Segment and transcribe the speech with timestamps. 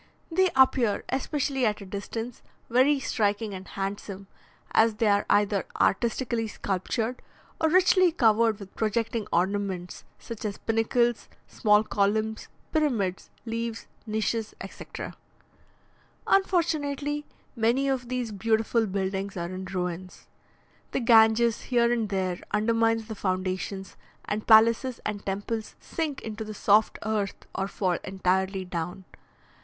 [0.31, 4.25] They appear, especially at a distance, very striking and handsome,
[4.71, 7.21] as they are either artistically sculptured
[7.59, 15.13] or richly covered with projecting ornaments, such as pinnacles, small columns, pyramids, leaves, niches, etc.
[16.25, 17.23] Unfortunately,
[17.55, 20.25] many of these beautiful buildings are in ruins.
[20.93, 26.55] The Ganges here and there undermines the foundations, and palaces and temples sink into the
[26.55, 29.05] soft earth or fall entirely down.